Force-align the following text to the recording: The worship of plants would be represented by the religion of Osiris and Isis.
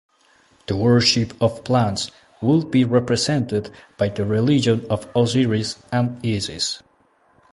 The 0.65 0.75
worship 0.75 1.31
of 1.39 1.63
plants 1.63 2.09
would 2.41 2.71
be 2.71 2.83
represented 2.83 3.69
by 3.99 4.09
the 4.09 4.25
religion 4.25 4.83
of 4.89 5.07
Osiris 5.15 5.77
and 5.91 6.19
Isis. 6.25 6.81